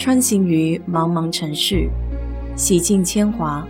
[0.00, 1.86] 穿行于茫茫城市，
[2.56, 3.68] 洗尽铅华，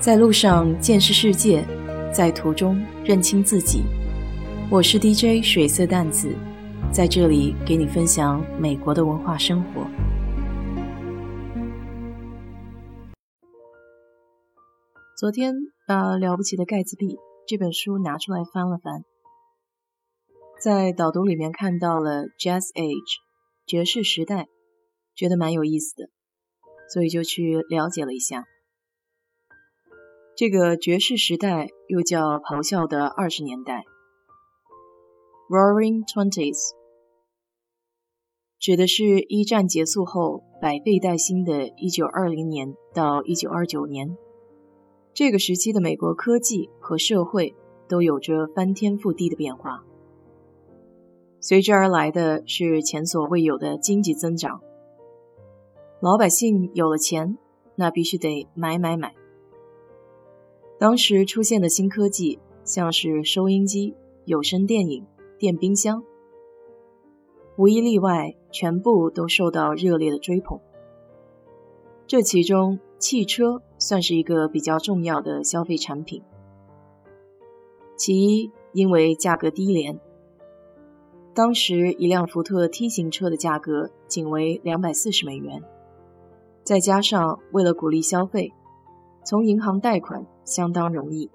[0.00, 1.64] 在路上见识世界，
[2.12, 3.84] 在途中认清自己。
[4.68, 6.34] 我是 DJ 水色淡子，
[6.90, 9.86] 在这里给你分享美国的文化生活。
[15.16, 15.54] 昨天
[15.86, 17.06] 把《了不起的盖茨比》
[17.46, 19.04] 这本书拿出来翻了翻，
[20.60, 23.18] 在导读里面看到了 Jazz Age
[23.64, 24.48] 爵士时代。
[25.14, 26.10] 觉得蛮有意思的，
[26.92, 28.44] 所以就去了解了一下。
[30.34, 33.84] 这个爵士时代又叫咆哮的二十年代
[35.48, 36.72] （Roaring Twenties），
[38.58, 44.16] 指的是一战结束后百废待兴的1920年到1929年。
[45.12, 47.54] 这个时期的美国科技和社会
[47.86, 49.84] 都有着翻天覆地的变化，
[51.38, 54.62] 随之而来的是前所未有的经济增长。
[56.02, 57.38] 老百姓有了钱，
[57.76, 59.14] 那必须得买买买。
[60.76, 63.94] 当时出现的新科技，像是收音机、
[64.24, 65.06] 有声电影、
[65.38, 66.02] 电冰箱，
[67.56, 70.58] 无一例外，全部都受到热烈的追捧。
[72.08, 76.20] 这其中，汽车算是一个比较重要的消费产品。
[77.96, 80.00] 其一，因为价格低廉，
[81.32, 85.62] 当时一辆福特 T 型车的价格仅为两百四十美元。
[86.64, 88.52] 再加上为了鼓励消费，
[89.24, 91.30] 从银行贷款相当容易，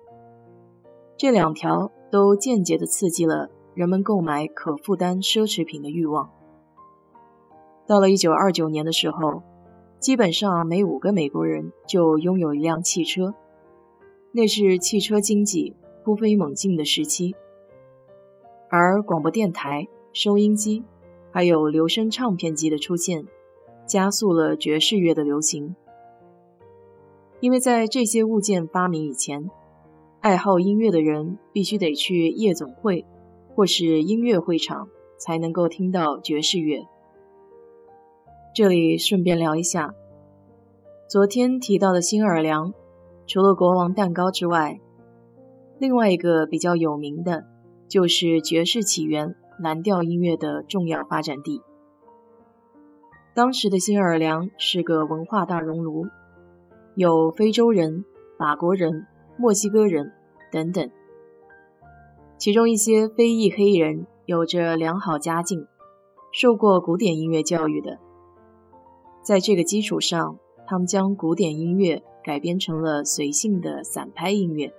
[1.18, 6.30] 这两条都间接的刺激了人们购买可负担奢侈品的欲望。
[7.86, 9.44] 到了一九二九年的时候，
[10.00, 13.34] 基本上每五个美国人就拥有一辆汽车，
[14.32, 17.36] 那是汽车经济突飞猛进的时期。
[18.70, 20.84] 而广播电台、收音机，
[21.32, 23.26] 还有留声唱片机的出现。
[23.88, 25.76] 加速了爵士乐的流行，
[27.40, 29.50] 因为在这些物件发明以前，
[30.20, 33.06] 爱好音乐的人必须得去夜总会
[33.56, 36.86] 或是音乐会场才能够听到爵士乐。
[38.54, 39.94] 这里顺便聊一下，
[41.08, 42.74] 昨天提到的新奥尔良，
[43.26, 44.80] 除了国王蛋糕之外，
[45.80, 47.46] 另外一个比较有名的，
[47.88, 51.62] 就是爵士起源、蓝调音乐的重要发展地。
[53.38, 56.08] 当时的新奥尔良是个文化大熔炉，
[56.96, 58.04] 有非洲人、
[58.36, 59.06] 法国人、
[59.38, 60.12] 墨西哥人
[60.52, 60.90] 等等，
[62.40, 65.68] 其中一些非裔黑人有着良好家境，
[66.32, 68.00] 受过古典音乐教育的，
[69.22, 74.74] 在这个基础上，他们将古典音乐改编成了随性的散拍音乐，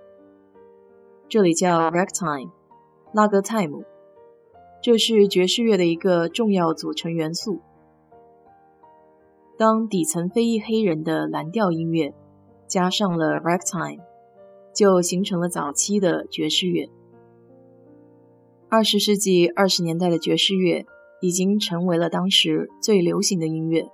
[1.28, 2.50] 这里叫 ragtime，
[3.12, 3.84] 拉格泰姆，
[4.82, 7.60] 这是爵士乐的一个重要组成元素。
[9.58, 12.14] 当底层非裔黑人的蓝调音乐
[12.68, 13.98] 加上了 ragtime，
[14.72, 16.88] 就形成了早期的爵士乐。
[18.68, 20.86] 二十世纪二十年代的爵士乐
[21.20, 23.88] 已经成为了当时最流行的音乐，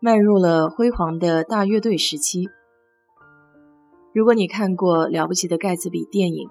[0.00, 2.48] 迈入了辉煌的大乐队时期。
[4.12, 6.48] 如果你看过《了不起的盖茨比》电影，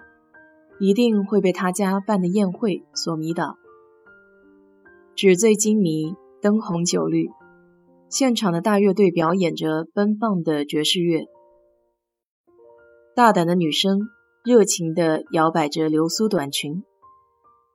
[0.79, 3.57] 一定会被他家办的宴会所迷倒，
[5.15, 7.29] 纸醉金迷，灯红酒绿。
[8.09, 11.27] 现场的大乐队表演着奔放的爵士乐，
[13.15, 13.99] 大胆的女生
[14.43, 16.83] 热情地摇摆着流苏短裙，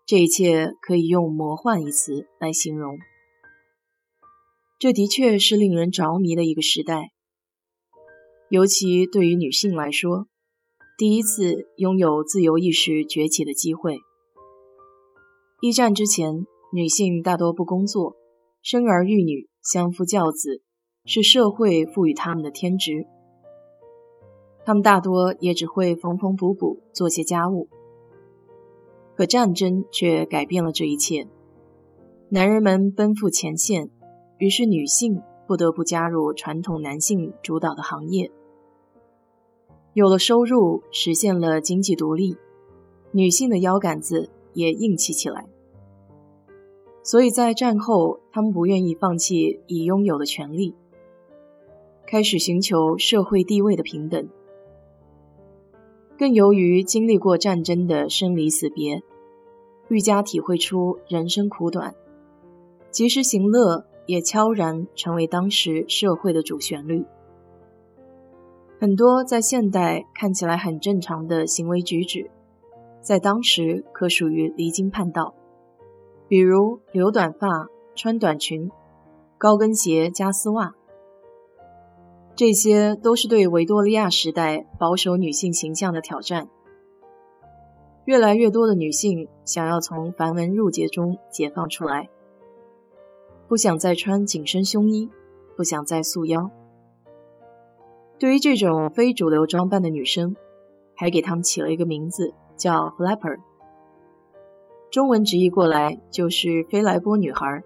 [0.04, 2.98] 这一切可以用“魔幻”一词来形容。
[4.80, 7.12] 这的确是令人着迷的一个时代，
[8.50, 10.26] 尤其对于女性来说，
[10.98, 13.98] 第一次拥有自由意识崛起的机会。
[15.60, 18.16] 一战之前，女性大多不工作，
[18.62, 19.48] 生儿育女。
[19.64, 20.60] 相夫教子
[21.06, 23.06] 是社会赋予他们的天职，
[24.66, 27.68] 他们大多也只会缝缝补补做些家务。
[29.16, 31.26] 可战争却改变了这一切，
[32.28, 33.88] 男人们奔赴前线，
[34.36, 38.30] 于是女性不得不加入传统男性主导的行业。
[39.94, 42.36] 有了收入，实现了经济独立，
[43.12, 45.46] 女性的腰杆子也硬气起来。
[47.04, 50.74] 所以在战后，他们不愿意放弃已拥有的权利，
[52.06, 54.26] 开始寻求社会地位的平等。
[56.16, 59.02] 更由于经历过战争的生离死别，
[59.88, 61.94] 愈加体会出人生苦短，
[62.90, 67.04] 及时行乐也悄然成为当时社会的主旋律。
[68.80, 72.30] 很多在现代看起来很正常的行为举止，
[73.02, 75.34] 在当时可属于离经叛道。
[76.28, 78.70] 比如留短发、穿短裙、
[79.38, 80.74] 高跟鞋加丝袜。
[82.36, 86.48] 这些都是对维多利亚时代保守女性形象的挑战。
[88.06, 92.10] 越来越多的女性想要从繁文缛节中解放出来，
[93.48, 95.08] 不想再穿紧身胸衣，
[95.56, 96.50] 不想再束腰。
[98.18, 100.36] 对于这种非主流装扮的女生，
[100.96, 103.38] 还给她们起了一个名字，叫 “flapper”，
[104.94, 107.64] 中文直译过来就是“飞来波女孩”。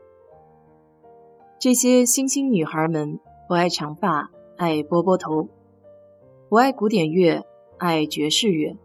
[1.60, 4.30] 这些新兴女孩们不爱长发。
[4.56, 5.46] 爱波波头，
[6.48, 7.44] 不爱古典乐，
[7.76, 8.78] 爱爵士乐。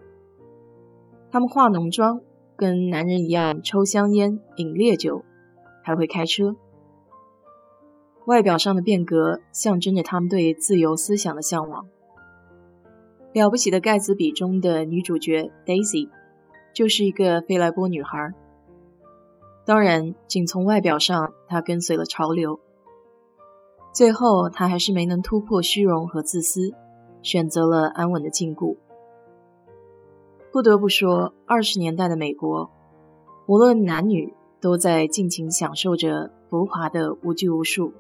[1.32, 2.20] 她们化浓妆，
[2.58, 5.24] 跟男人一样抽香烟、饮烈酒，
[5.82, 6.58] 还会开车。
[8.26, 11.88] 外表上的变革象征着他们对自由思想的向往。
[13.32, 16.10] 了不起的盖茨比中的女主角 Daisy
[16.74, 18.34] 就是一个飞来波女孩。
[19.66, 22.60] 当然，仅从外表上，她跟随了潮流。
[23.94, 26.74] 最后，他还是没能突破虚荣和自私，
[27.22, 28.76] 选择了安稳的禁锢。
[30.52, 32.72] 不得不说，二十年代的美国，
[33.48, 37.94] 无论男女都在尽情享受着浮华的无拘无束。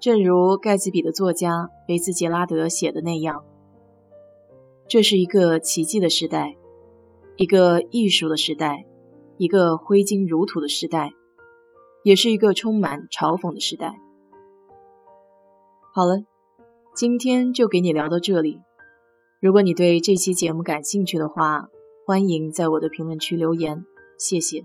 [0.00, 3.44] 正如盖茨比的作家菲茨杰拉德写的那样
[4.88, 6.56] ：“这是一个奇迹的时代，
[7.36, 8.86] 一个艺术的时代，
[9.36, 11.12] 一个挥金如土的时代，
[12.02, 14.00] 也是一个充满嘲讽的时代。”
[15.92, 16.24] 好了，
[16.94, 18.60] 今天就给你聊到这里。
[19.40, 21.68] 如果你对这期节目感兴趣的话，
[22.06, 23.84] 欢迎在我的评论区留言，
[24.18, 24.64] 谢谢。